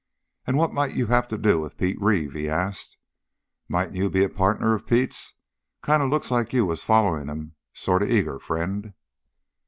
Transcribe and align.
"And 0.47 0.57
what 0.57 0.73
might 0.73 0.95
you 0.95 1.05
have 1.05 1.27
to 1.27 1.37
do 1.37 1.59
with 1.59 1.77
Pete 1.77 2.01
Reeve?" 2.01 2.33
he 2.33 2.49
asked. 2.49 2.97
"Mightn't 3.69 3.95
you 3.95 4.09
be 4.09 4.23
a 4.23 4.29
partner 4.29 4.73
of 4.73 4.87
Pete's? 4.87 5.35
Kind 5.83 6.01
of 6.01 6.09
looks 6.09 6.31
like 6.31 6.53
you 6.53 6.65
was 6.65 6.81
following 6.83 7.27
him 7.27 7.53
sort 7.71 8.01
of 8.01 8.09
eager, 8.09 8.39
friend." 8.39 8.95